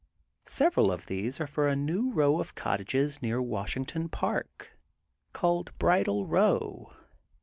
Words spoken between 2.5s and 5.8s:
cottages near Washington Park called